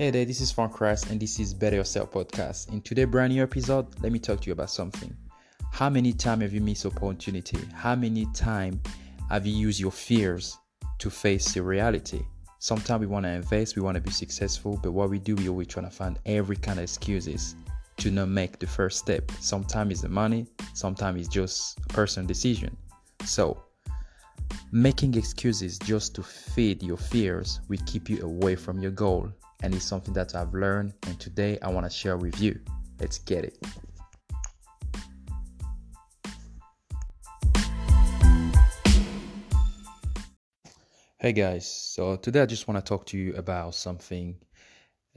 Hey 0.00 0.08
there, 0.08 0.24
this 0.24 0.40
is 0.40 0.50
Frank 0.50 0.80
Rice, 0.80 1.10
and 1.10 1.20
this 1.20 1.38
is 1.38 1.52
Better 1.52 1.76
Yourself 1.76 2.12
Podcast. 2.12 2.72
In 2.72 2.80
today's 2.80 3.04
brand 3.04 3.34
new 3.34 3.42
episode, 3.42 3.86
let 4.00 4.10
me 4.10 4.18
talk 4.18 4.40
to 4.40 4.46
you 4.46 4.54
about 4.54 4.70
something. 4.70 5.14
How 5.72 5.90
many 5.90 6.14
times 6.14 6.40
have 6.40 6.54
you 6.54 6.62
missed 6.62 6.86
opportunity? 6.86 7.58
How 7.74 7.94
many 7.96 8.24
times 8.32 8.78
have 9.28 9.44
you 9.44 9.52
used 9.52 9.78
your 9.78 9.90
fears 9.90 10.56
to 11.00 11.10
face 11.10 11.52
the 11.52 11.62
reality? 11.62 12.22
Sometimes 12.60 13.02
we 13.02 13.08
want 13.08 13.26
to 13.26 13.30
invest, 13.30 13.76
we 13.76 13.82
want 13.82 13.94
to 13.96 14.00
be 14.00 14.10
successful, 14.10 14.80
but 14.82 14.92
what 14.92 15.10
we 15.10 15.18
do, 15.18 15.34
we 15.36 15.50
always 15.50 15.66
trying 15.66 15.84
to 15.84 15.94
find 15.94 16.18
every 16.24 16.56
kind 16.56 16.78
of 16.78 16.84
excuses 16.84 17.54
to 17.98 18.10
not 18.10 18.30
make 18.30 18.58
the 18.58 18.66
first 18.66 19.00
step. 19.00 19.30
Sometimes 19.38 19.92
it's 19.92 20.00
the 20.00 20.08
money, 20.08 20.46
sometimes 20.72 21.20
it's 21.20 21.28
just 21.28 21.78
a 21.78 21.88
personal 21.88 22.26
decision. 22.26 22.74
So, 23.26 23.64
making 24.72 25.12
excuses 25.12 25.78
just 25.78 26.14
to 26.14 26.22
feed 26.22 26.82
your 26.82 26.96
fears 26.96 27.60
will 27.68 27.80
keep 27.84 28.08
you 28.08 28.22
away 28.22 28.56
from 28.56 28.80
your 28.80 28.92
goal 28.92 29.30
and 29.62 29.74
it's 29.74 29.84
something 29.84 30.14
that 30.14 30.34
I've 30.34 30.54
learned 30.54 30.94
and 31.06 31.18
today 31.18 31.58
I 31.62 31.68
want 31.68 31.86
to 31.86 31.90
share 31.90 32.16
with 32.16 32.40
you. 32.40 32.58
Let's 32.98 33.18
get 33.18 33.44
it. 33.44 33.58
Hey 41.18 41.32
guys, 41.32 41.70
so 41.70 42.16
today 42.16 42.40
I 42.40 42.46
just 42.46 42.66
want 42.66 42.82
to 42.82 42.88
talk 42.88 43.04
to 43.06 43.18
you 43.18 43.34
about 43.34 43.74
something, 43.74 44.36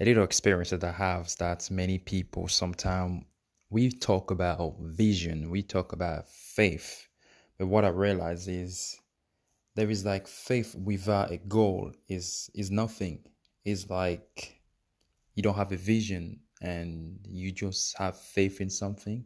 a 0.00 0.04
little 0.04 0.24
experience 0.24 0.70
that 0.70 0.82
I 0.82 0.90
have 0.90 1.32
that 1.38 1.70
many 1.70 1.98
people 1.98 2.48
sometimes 2.48 3.24
we 3.70 3.90
talk 3.90 4.30
about 4.30 4.74
vision, 4.80 5.48
we 5.48 5.62
talk 5.62 5.92
about 5.92 6.28
faith, 6.28 7.08
but 7.56 7.68
what 7.68 7.84
I 7.84 7.88
realize 7.88 8.48
is 8.48 9.00
there 9.76 9.88
is 9.88 10.04
like 10.04 10.26
faith 10.26 10.74
without 10.74 11.30
a 11.30 11.38
goal 11.38 11.92
is 12.08 12.50
is 12.54 12.70
nothing 12.70 13.20
is 13.64 13.88
like 13.88 14.60
you 15.34 15.42
don't 15.42 15.54
have 15.56 15.72
a 15.72 15.76
vision 15.76 16.40
and 16.60 17.18
you 17.28 17.52
just 17.52 17.96
have 17.98 18.16
faith 18.18 18.60
in 18.60 18.70
something. 18.70 19.24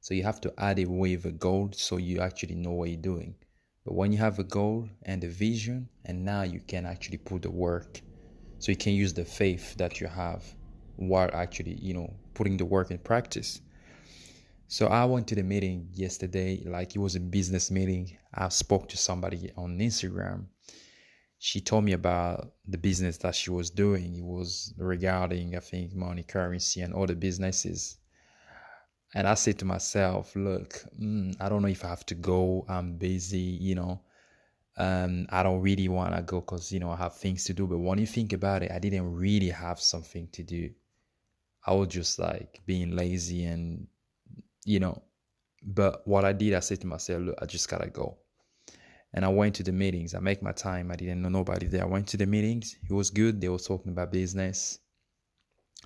So 0.00 0.14
you 0.14 0.22
have 0.24 0.40
to 0.42 0.52
add 0.58 0.78
a 0.78 0.84
wave 0.84 1.26
of 1.26 1.38
goal 1.38 1.70
so 1.72 1.96
you 1.96 2.20
actually 2.20 2.54
know 2.54 2.72
what 2.72 2.88
you're 2.88 3.00
doing. 3.00 3.34
But 3.84 3.94
when 3.94 4.12
you 4.12 4.18
have 4.18 4.38
a 4.38 4.44
goal 4.44 4.88
and 5.02 5.22
a 5.24 5.28
vision, 5.28 5.88
and 6.04 6.24
now 6.24 6.42
you 6.42 6.60
can 6.60 6.86
actually 6.86 7.18
put 7.18 7.42
the 7.42 7.50
work, 7.50 8.00
so 8.58 8.70
you 8.70 8.76
can 8.76 8.94
use 8.94 9.12
the 9.12 9.24
faith 9.24 9.76
that 9.76 10.00
you 10.00 10.06
have 10.06 10.44
while 10.96 11.30
actually, 11.32 11.74
you 11.74 11.94
know, 11.94 12.14
putting 12.34 12.56
the 12.56 12.64
work 12.64 12.90
in 12.92 12.98
practice. 12.98 13.60
So 14.68 14.86
I 14.86 15.04
went 15.04 15.26
to 15.28 15.34
the 15.34 15.42
meeting 15.42 15.88
yesterday, 15.92 16.62
like 16.64 16.94
it 16.94 16.98
was 16.98 17.16
a 17.16 17.20
business 17.20 17.70
meeting. 17.70 18.16
I 18.34 18.48
spoke 18.50 18.88
to 18.90 18.96
somebody 18.96 19.50
on 19.56 19.78
Instagram 19.78 20.46
she 21.44 21.60
told 21.60 21.82
me 21.82 21.90
about 21.90 22.52
the 22.68 22.78
business 22.78 23.18
that 23.18 23.34
she 23.34 23.50
was 23.50 23.68
doing. 23.68 24.14
It 24.14 24.22
was 24.22 24.72
regarding, 24.78 25.56
I 25.56 25.58
think, 25.58 25.92
money, 25.92 26.22
currency, 26.22 26.82
and 26.82 26.94
other 26.94 27.16
businesses. 27.16 27.98
And 29.12 29.26
I 29.26 29.34
said 29.34 29.58
to 29.58 29.64
myself, 29.64 30.36
look, 30.36 30.84
mm, 31.00 31.34
I 31.40 31.48
don't 31.48 31.62
know 31.62 31.68
if 31.68 31.84
I 31.84 31.88
have 31.88 32.06
to 32.06 32.14
go. 32.14 32.64
I'm 32.68 32.96
busy, 32.96 33.58
you 33.60 33.74
know. 33.74 34.02
Um, 34.76 35.26
I 35.30 35.42
don't 35.42 35.60
really 35.60 35.88
want 35.88 36.14
to 36.14 36.22
go 36.22 36.42
because, 36.42 36.70
you 36.70 36.78
know, 36.78 36.92
I 36.92 36.96
have 36.96 37.16
things 37.16 37.42
to 37.46 37.52
do. 37.52 37.66
But 37.66 37.78
when 37.78 37.98
you 37.98 38.06
think 38.06 38.32
about 38.32 38.62
it, 38.62 38.70
I 38.70 38.78
didn't 38.78 39.12
really 39.12 39.50
have 39.50 39.80
something 39.80 40.28
to 40.34 40.44
do. 40.44 40.70
I 41.66 41.72
was 41.72 41.88
just 41.88 42.20
like 42.20 42.60
being 42.66 42.94
lazy 42.94 43.46
and, 43.46 43.88
you 44.64 44.78
know. 44.78 45.02
But 45.60 46.06
what 46.06 46.24
I 46.24 46.34
did, 46.34 46.54
I 46.54 46.60
said 46.60 46.82
to 46.82 46.86
myself, 46.86 47.20
look, 47.20 47.38
I 47.42 47.46
just 47.46 47.68
got 47.68 47.82
to 47.82 47.90
go 47.90 48.21
and 49.14 49.24
I 49.24 49.28
went 49.28 49.54
to 49.56 49.62
the 49.62 49.72
meetings. 49.72 50.14
I 50.14 50.20
make 50.20 50.42
my 50.42 50.52
time. 50.52 50.90
I 50.90 50.96
didn't 50.96 51.22
know 51.22 51.28
nobody 51.28 51.66
there. 51.66 51.82
I 51.82 51.86
went 51.86 52.08
to 52.08 52.16
the 52.16 52.26
meetings. 52.26 52.76
It 52.88 52.92
was 52.92 53.10
good. 53.10 53.40
They 53.40 53.48
were 53.48 53.58
talking 53.58 53.92
about 53.92 54.12
business, 54.12 54.78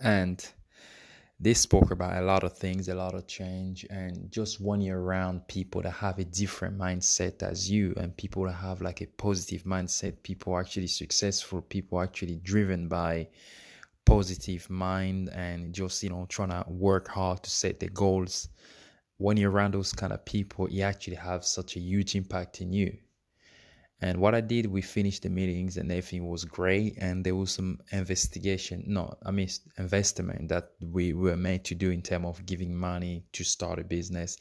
and 0.00 0.44
they 1.40 1.54
spoke 1.54 1.90
about 1.90 2.20
a 2.20 2.26
lot 2.26 2.44
of 2.44 2.56
things, 2.56 2.88
a 2.88 2.94
lot 2.94 3.14
of 3.14 3.26
change, 3.26 3.86
and 3.90 4.30
just 4.30 4.60
when 4.60 4.80
you're 4.80 5.00
around 5.00 5.46
people 5.48 5.82
that 5.82 5.90
have 5.90 6.18
a 6.18 6.24
different 6.24 6.78
mindset 6.78 7.42
as 7.42 7.70
you, 7.70 7.94
and 7.96 8.16
people 8.16 8.44
that 8.44 8.52
have 8.52 8.80
like 8.80 9.00
a 9.00 9.06
positive 9.06 9.64
mindset, 9.64 10.22
people 10.22 10.58
actually 10.58 10.88
successful, 10.88 11.62
people 11.62 12.00
actually 12.00 12.36
driven 12.36 12.88
by 12.88 13.28
positive 14.04 14.70
mind 14.70 15.28
and 15.34 15.74
just 15.74 16.02
you 16.02 16.08
know 16.08 16.24
trying 16.30 16.48
to 16.48 16.64
work 16.68 17.08
hard 17.08 17.42
to 17.42 17.50
set 17.50 17.78
their 17.78 17.90
goals 17.90 18.48
when 19.18 19.36
you're 19.36 19.50
around 19.50 19.74
those 19.74 19.92
kind 19.92 20.12
of 20.12 20.24
people, 20.24 20.70
you 20.70 20.82
actually 20.82 21.16
have 21.16 21.44
such 21.44 21.76
a 21.76 21.80
huge 21.80 22.14
impact 22.14 22.60
in 22.60 22.72
you. 22.72 22.96
And 24.00 24.20
what 24.20 24.34
I 24.34 24.40
did, 24.40 24.66
we 24.66 24.80
finished 24.80 25.24
the 25.24 25.28
meetings 25.28 25.76
and 25.76 25.90
everything 25.90 26.28
was 26.28 26.44
great. 26.44 26.96
And 26.98 27.24
there 27.24 27.34
was 27.34 27.50
some 27.50 27.80
investigation, 27.90 28.84
no, 28.86 29.16
I 29.24 29.32
mean, 29.32 29.48
investment 29.76 30.48
that 30.50 30.70
we 30.80 31.12
were 31.14 31.36
made 31.36 31.64
to 31.64 31.74
do 31.74 31.90
in 31.90 32.02
terms 32.02 32.26
of 32.26 32.46
giving 32.46 32.76
money 32.76 33.24
to 33.32 33.42
start 33.42 33.80
a 33.80 33.84
business. 33.84 34.38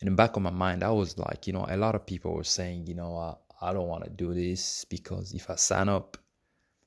In 0.00 0.06
the 0.08 0.14
back 0.16 0.34
of 0.34 0.42
my 0.42 0.50
mind, 0.50 0.82
I 0.82 0.90
was 0.90 1.16
like, 1.16 1.46
you 1.46 1.52
know, 1.52 1.64
a 1.68 1.76
lot 1.76 1.94
of 1.94 2.06
people 2.06 2.34
were 2.34 2.42
saying, 2.42 2.88
you 2.88 2.94
know, 2.94 3.16
uh, 3.16 3.34
I 3.64 3.72
don't 3.72 3.86
want 3.86 4.02
to 4.02 4.10
do 4.10 4.34
this 4.34 4.84
because 4.86 5.32
if 5.32 5.48
I 5.48 5.54
sign 5.54 5.88
up, 5.88 6.16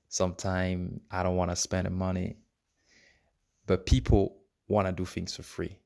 sometime 0.09 0.99
I 1.09 1.23
don't 1.23 1.37
want 1.37 1.51
to 1.51 1.55
spend 1.55 1.85
the 1.85 1.91
money. 1.91 2.35
But 3.67 3.85
people 3.85 4.37
want 4.67 4.87
to 4.87 4.91
do 4.91 5.05
things 5.05 5.35
for 5.35 5.43
free 5.43 5.77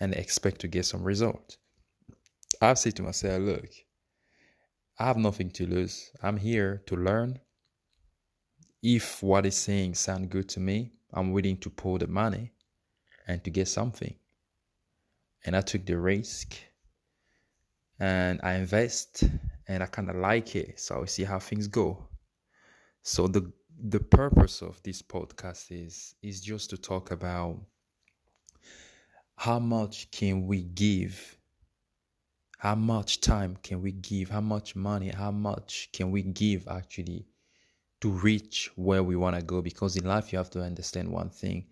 and 0.00 0.12
expect 0.14 0.60
to 0.62 0.68
get 0.68 0.86
some 0.86 1.04
result. 1.04 1.56
I've 2.60 2.78
said 2.78 2.96
to 2.96 3.02
myself, 3.02 3.40
look, 3.42 3.70
I 4.98 5.06
have 5.06 5.16
nothing 5.16 5.50
to 5.52 5.66
lose. 5.66 6.10
I'm 6.22 6.36
here 6.36 6.82
to 6.86 6.96
learn. 6.96 7.38
If 8.82 9.22
what 9.22 9.46
is 9.46 9.56
saying 9.56 9.94
sound 9.94 10.30
good 10.30 10.48
to 10.50 10.60
me, 10.60 10.92
I'm 11.12 11.32
willing 11.32 11.56
to 11.58 11.70
pour 11.70 11.98
the 11.98 12.08
money 12.08 12.52
and 13.26 13.42
to 13.44 13.50
get 13.50 13.68
something. 13.68 14.14
And 15.44 15.56
I 15.56 15.60
took 15.60 15.86
the 15.86 15.98
risk 15.98 16.56
and 18.00 18.40
I 18.42 18.54
invest 18.54 19.24
and 19.68 19.82
I 19.82 19.86
kind 19.86 20.10
of 20.10 20.16
like 20.16 20.56
it. 20.56 20.80
So 20.80 21.02
I 21.02 21.06
see 21.06 21.24
how 21.24 21.38
things 21.38 21.68
go. 21.68 22.08
So 23.02 23.28
the 23.28 23.52
the 23.80 24.00
purpose 24.00 24.62
of 24.62 24.82
this 24.82 25.02
podcast 25.02 25.66
is 25.70 26.16
is 26.22 26.40
just 26.40 26.70
to 26.70 26.76
talk 26.76 27.12
about 27.12 27.60
how 29.36 29.60
much 29.60 30.10
can 30.10 30.48
we 30.48 30.62
give 30.62 31.37
how 32.58 32.74
much 32.74 33.20
time 33.20 33.56
can 33.62 33.80
we 33.82 33.92
give? 33.92 34.30
How 34.30 34.40
much 34.40 34.76
money? 34.76 35.08
How 35.08 35.30
much 35.30 35.88
can 35.92 36.10
we 36.10 36.22
give 36.22 36.66
actually 36.68 37.26
to 38.00 38.10
reach 38.10 38.70
where 38.76 39.02
we 39.02 39.16
want 39.16 39.36
to 39.36 39.42
go? 39.42 39.62
Because 39.62 39.96
in 39.96 40.04
life 40.04 40.32
you 40.32 40.38
have 40.38 40.50
to 40.50 40.62
understand 40.62 41.10
one 41.10 41.30
thing. 41.30 41.66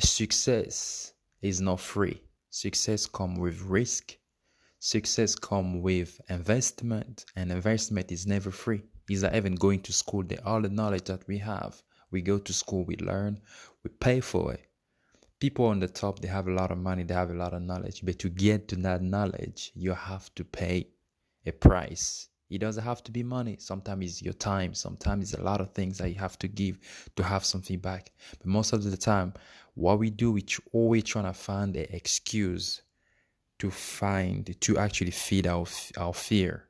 Success 0.00 1.12
is 1.42 1.60
not 1.60 1.80
free. 1.80 2.22
Success 2.50 3.06
come 3.06 3.34
with 3.36 3.60
risk. 3.62 4.16
Success 4.78 5.34
come 5.34 5.82
with 5.82 6.20
investment 6.28 7.24
and 7.34 7.50
investment 7.50 8.12
is 8.12 8.26
never 8.26 8.50
free. 8.50 8.82
Is 9.10 9.22
that 9.22 9.34
even 9.34 9.56
going 9.56 9.80
to 9.80 9.92
school. 9.92 10.22
The 10.22 10.42
all 10.44 10.62
the 10.62 10.68
knowledge 10.68 11.04
that 11.04 11.26
we 11.26 11.38
have 11.38 11.82
we 12.10 12.22
go 12.22 12.38
to 12.38 12.52
school 12.52 12.84
we 12.84 12.96
learn 12.96 13.40
we 13.84 13.90
pay 13.90 14.20
for 14.20 14.52
it 14.52 14.67
people 15.40 15.66
on 15.66 15.80
the 15.80 15.88
top 15.88 16.18
they 16.20 16.28
have 16.28 16.48
a 16.48 16.52
lot 16.52 16.70
of 16.70 16.78
money 16.78 17.02
they 17.04 17.14
have 17.14 17.30
a 17.30 17.34
lot 17.34 17.54
of 17.54 17.62
knowledge 17.62 18.00
but 18.04 18.18
to 18.18 18.28
get 18.28 18.68
to 18.68 18.76
that 18.76 19.02
knowledge 19.02 19.72
you 19.74 19.92
have 19.92 20.34
to 20.34 20.44
pay 20.44 20.86
a 21.48 21.52
price. 21.52 22.28
It 22.50 22.58
doesn't 22.58 22.84
have 22.84 23.02
to 23.04 23.12
be 23.12 23.22
money. 23.22 23.56
Sometimes 23.58 24.04
it's 24.04 24.22
your 24.22 24.32
time. 24.32 24.72
Sometimes 24.72 25.32
it's 25.32 25.40
a 25.40 25.44
lot 25.44 25.60
of 25.60 25.72
things 25.72 25.98
that 25.98 26.08
you 26.08 26.14
have 26.14 26.38
to 26.38 26.48
give 26.48 26.78
to 27.16 27.22
have 27.22 27.44
something 27.44 27.78
back. 27.78 28.12
But 28.38 28.46
most 28.46 28.72
of 28.72 28.84
the 28.84 28.96
time 28.96 29.34
what 29.74 29.98
we 29.98 30.10
do 30.10 30.32
we're 30.32 30.44
always 30.72 31.04
trying 31.04 31.26
to 31.26 31.32
find 31.32 31.76
an 31.76 31.86
excuse 31.90 32.82
to 33.58 33.70
find 33.70 34.56
to 34.60 34.78
actually 34.78 35.10
feed 35.10 35.46
our 35.46 35.66
our 35.98 36.14
fear. 36.14 36.64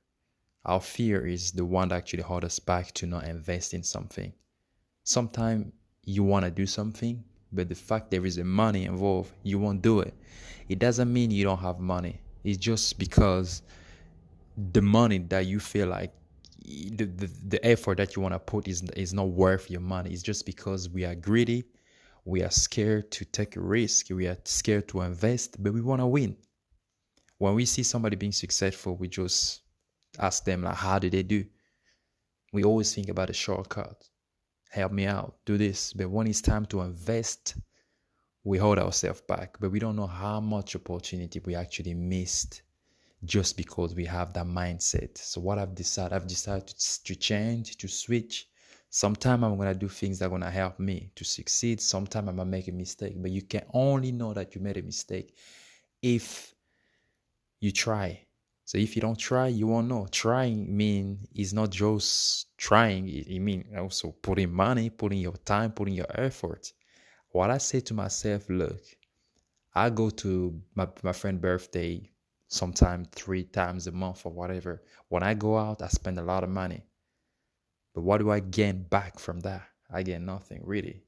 Our 0.65 0.81
fear 0.81 1.27
is 1.27 1.53
the 1.53 1.65
one 1.65 1.89
that 1.89 1.97
actually 1.97 2.25
holds 2.25 2.47
us 2.47 2.59
back 2.59 2.93
to 2.95 3.07
not 3.07 3.25
invest 3.25 3.73
in 3.73 3.83
something. 3.83 4.33
Sometimes 5.05 5.73
you 6.03 6.25
want 6.25 6.45
to 6.45 6.51
do 6.51 6.67
something 6.67 7.25
but 7.53 7.69
the 7.69 7.75
fact 7.75 8.11
there 8.11 8.27
is 8.27 8.39
a 8.39 8.45
money 8.45 8.85
involved, 8.85 9.33
you 9.43 9.59
won't 9.59 9.83
do 9.83 10.01
it. 10.01 10.15
It 10.69 10.79
doesn't 10.79 11.13
mean 11.13 11.31
you 11.31 11.45
don't 11.45 11.59
have 11.59 11.79
money. 11.79 12.21
It's 12.45 12.59
just 12.59 12.99
because 12.99 13.63
the 14.73 14.83
money 14.83 15.19
that 15.19 15.47
you 15.47 15.61
feel 15.61 15.89
like 15.89 16.13
the, 16.65 17.07
the, 17.07 17.31
the 17.49 17.67
effort 17.67 17.97
that 17.99 18.15
you 18.15 18.23
want 18.23 18.35
to 18.35 18.39
put 18.39 18.69
is 18.69 18.83
is 18.97 19.15
not 19.15 19.29
worth 19.29 19.71
your 19.71 19.81
money. 19.81 20.11
It's 20.11 20.23
just 20.23 20.45
because 20.45 20.89
we 20.89 21.05
are 21.05 21.15
greedy, 21.15 21.65
we 22.25 22.43
are 22.43 22.51
scared 22.51 23.11
to 23.13 23.25
take 23.25 23.57
a 23.57 23.61
risk, 23.61 24.11
we 24.11 24.27
are 24.27 24.37
scared 24.45 24.89
to 24.89 25.01
invest, 25.01 25.63
but 25.63 25.73
we 25.73 25.81
want 25.81 26.01
to 26.01 26.07
win. 26.07 26.37
When 27.39 27.55
we 27.55 27.65
see 27.65 27.83
somebody 27.83 28.17
being 28.17 28.33
successful, 28.33 28.97
we 28.97 29.09
just 29.09 29.63
ask 30.19 30.45
them 30.45 30.63
like, 30.63 30.75
how 30.75 30.99
did 30.99 31.13
they 31.13 31.23
do? 31.23 31.45
We 32.53 32.65
always 32.65 32.95
think 32.95 33.09
about 33.09 33.31
a 33.31 33.35
shortcut 33.35 34.09
help 34.71 34.93
me 34.93 35.07
out, 35.07 35.37
do 35.45 35.57
this. 35.59 35.93
But 35.93 36.11
when 36.11 36.27
it's 36.27 36.41
time 36.41 36.67
to 36.67 36.81
invest, 36.83 37.57
we 38.45 38.59
hold 38.59 38.79
ourselves 38.79 39.23
back. 39.23 39.57
But 39.61 39.71
we 39.71 39.79
don't 39.79 39.97
know 39.97 40.07
how 40.07 40.41
much 40.41 40.77
opportunity 40.77 41.41
we 41.45 41.55
actually 41.55 41.95
missed 41.95 42.63
just 43.25 43.57
because 43.57 43.95
we 43.95 44.05
have 44.05 44.33
that 44.35 44.47
mindset. 44.47 45.19
So 45.19 45.41
what 45.41 45.59
I've 45.59 45.75
decided, 45.75 46.15
I've 46.15 46.27
decided 46.27 46.69
to, 46.69 47.05
to 47.05 47.15
change, 47.17 47.77
to 47.79 47.89
switch, 47.89 48.49
Sometimes 48.91 49.45
I'm 49.45 49.59
gonna 49.59 49.75
do 49.75 49.89
things 49.89 50.19
that 50.19 50.27
are 50.27 50.31
gonna 50.31 50.51
help 50.51 50.79
me 50.79 51.11
to 51.15 51.25
succeed. 51.25 51.81
Sometimes 51.81 52.29
I'm 52.29 52.37
gonna 52.37 52.51
make 52.51 52.69
a 52.69 52.73
mistake, 52.73 53.15
but 53.17 53.31
you 53.31 53.43
can 53.43 53.65
only 53.75 54.13
know 54.13 54.33
that 54.33 54.55
you 54.55 54.63
made 54.63 54.79
a 54.79 54.83
mistake 54.83 55.37
if 56.01 56.55
you 57.61 57.71
try. 57.71 58.28
So 58.69 58.77
if 58.77 58.95
you 58.95 59.01
don't 59.01 59.19
try, 59.19 59.47
you 59.47 59.67
won't 59.67 59.89
know. 59.89 60.07
Trying 60.11 60.77
mean 60.77 61.27
is 61.35 61.55
not 61.55 61.71
just 61.71 62.55
trying. 62.59 63.09
It, 63.09 63.41
mean 63.41 63.65
also 63.79 64.13
putting 64.21 64.53
money, 64.53 64.91
putting 64.91 65.21
your 65.21 65.39
time, 65.47 65.73
putting 65.73 65.95
your 65.95 66.11
effort. 66.11 66.75
What 67.31 67.49
I 67.49 67.57
say 67.57 67.81
to 67.81 67.95
myself, 67.95 68.45
look, 68.51 68.83
I 69.75 69.89
go 69.89 70.11
to 70.11 70.61
my, 70.75 70.87
my 71.03 71.15
friend 71.15 71.41
birthday 71.41 72.11
sometime 72.49 73.07
three 73.07 73.45
times 73.45 73.87
a 73.87 73.93
month 73.93 74.27
or 74.27 74.33
whatever. 74.33 74.83
When 75.09 75.23
I 75.23 75.33
go 75.33 75.57
out, 75.57 75.81
I 75.81 75.89
spend 75.89 76.19
a 76.19 76.23
lot 76.23 76.45
of 76.45 76.51
money. 76.51 76.85
But 77.95 78.03
what 78.03 78.19
do 78.19 78.31
I 78.31 78.41
gain 78.41 78.83
back 78.83 79.19
from 79.19 79.41
that? 79.41 79.63
I 79.91 80.03
get 80.03 80.21
nothing 80.21 80.61
really 80.63 81.08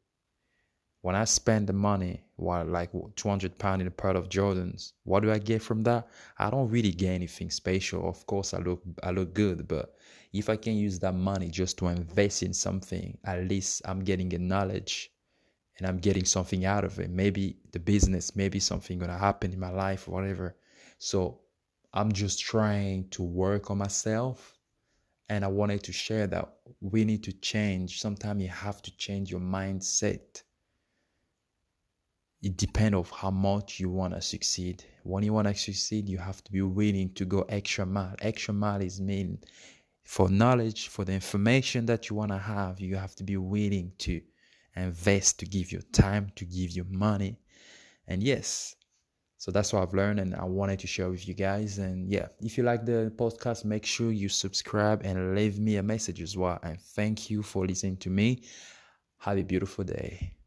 when 1.02 1.14
I 1.14 1.24
spend 1.24 1.66
the 1.66 1.72
money, 1.72 2.22
like 2.38 2.90
200 3.16 3.58
pound 3.58 3.80
in 3.80 3.88
a 3.88 3.90
pair 3.90 4.10
of 4.10 4.28
Jordans, 4.28 4.92
what 5.04 5.22
do 5.22 5.32
I 5.32 5.38
get 5.38 5.62
from 5.62 5.82
that? 5.84 6.08
I 6.38 6.50
don't 6.50 6.68
really 6.68 6.92
get 6.92 7.12
anything 7.12 7.50
special. 7.50 8.08
Of 8.08 8.26
course, 8.26 8.52
I 8.52 8.58
look 8.58 8.82
I 9.02 9.10
look 9.10 9.32
good, 9.32 9.66
but 9.66 9.94
if 10.32 10.48
I 10.50 10.56
can 10.56 10.74
use 10.74 10.98
that 11.00 11.14
money 11.14 11.48
just 11.48 11.78
to 11.78 11.88
invest 11.88 12.42
in 12.42 12.52
something, 12.52 13.16
at 13.24 13.48
least 13.48 13.82
I'm 13.84 14.00
getting 14.04 14.32
a 14.34 14.38
knowledge 14.38 15.10
and 15.78 15.86
I'm 15.86 15.98
getting 15.98 16.26
something 16.26 16.66
out 16.66 16.84
of 16.84 16.98
it. 17.00 17.10
Maybe 17.10 17.56
the 17.72 17.80
business, 17.80 18.36
maybe 18.36 18.60
something 18.60 18.98
gonna 18.98 19.18
happen 19.18 19.52
in 19.52 19.58
my 19.58 19.70
life, 19.70 20.06
whatever. 20.06 20.56
So 20.98 21.40
I'm 21.94 22.12
just 22.12 22.40
trying 22.40 23.08
to 23.10 23.22
work 23.22 23.70
on 23.70 23.78
myself 23.78 24.58
and 25.30 25.44
I 25.44 25.48
wanted 25.48 25.82
to 25.84 25.92
share 25.92 26.26
that 26.26 26.52
we 26.80 27.04
need 27.04 27.24
to 27.24 27.32
change. 27.32 28.00
Sometimes 28.00 28.42
you 28.42 28.48
have 28.48 28.82
to 28.82 28.96
change 28.98 29.30
your 29.30 29.40
mindset 29.40 30.42
it 32.42 32.56
depends 32.56 32.96
of 32.96 33.10
how 33.10 33.30
much 33.30 33.80
you 33.80 33.90
want 33.90 34.14
to 34.14 34.20
succeed. 34.22 34.84
When 35.02 35.22
you 35.22 35.32
want 35.32 35.48
to 35.48 35.54
succeed 35.54 36.08
you 36.08 36.18
have 36.18 36.42
to 36.44 36.52
be 36.52 36.62
willing 36.62 37.12
to 37.14 37.24
go 37.24 37.42
extra 37.48 37.84
mile. 37.84 38.14
Extra 38.20 38.54
mile 38.54 38.80
is 38.80 39.00
mean 39.00 39.38
for 40.02 40.28
knowledge 40.28 40.88
for 40.88 41.04
the 41.04 41.12
information 41.12 41.86
that 41.86 42.08
you 42.08 42.16
want 42.16 42.32
to 42.32 42.38
have 42.38 42.80
you 42.80 42.96
have 42.96 43.14
to 43.14 43.22
be 43.24 43.36
willing 43.36 43.92
to 43.98 44.20
invest 44.74 45.38
to 45.38 45.46
give 45.46 45.70
your 45.70 45.82
time 45.92 46.32
to 46.36 46.44
give 46.44 46.70
your 46.70 46.86
money. 46.86 47.38
And 48.08 48.22
yes 48.22 48.74
so 49.36 49.50
that's 49.50 49.72
what 49.72 49.82
i've 49.82 49.94
learned 49.94 50.20
and 50.20 50.34
i 50.34 50.44
wanted 50.44 50.78
to 50.80 50.86
share 50.86 51.10
with 51.10 51.28
you 51.28 51.34
guys. 51.34 51.78
And 51.78 52.10
yeah 52.10 52.28
if 52.40 52.56
you 52.56 52.64
like 52.64 52.86
the 52.86 53.12
podcast 53.16 53.66
make 53.66 53.84
sure 53.84 54.10
you 54.10 54.30
subscribe 54.30 55.02
and 55.04 55.34
leave 55.34 55.58
me 55.58 55.76
a 55.76 55.82
message 55.82 56.22
as 56.22 56.36
well. 56.36 56.58
And 56.62 56.80
thank 56.80 57.28
you 57.28 57.42
for 57.42 57.66
listening 57.66 57.98
to 57.98 58.10
me. 58.10 58.44
Have 59.18 59.36
a 59.36 59.42
beautiful 59.42 59.84
day 59.84 60.39